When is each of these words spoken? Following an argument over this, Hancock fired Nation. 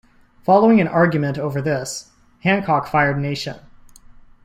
Following 0.41 0.81
an 0.81 0.87
argument 0.87 1.37
over 1.37 1.61
this, 1.61 2.09
Hancock 2.39 2.87
fired 2.87 3.19
Nation. 3.19 3.57